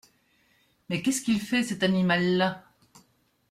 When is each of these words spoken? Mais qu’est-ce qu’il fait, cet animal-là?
Mais 0.89 0.99
qu’est-ce 1.03 1.21
qu’il 1.21 1.39
fait, 1.39 1.61
cet 1.61 1.83
animal-là? 1.83 2.63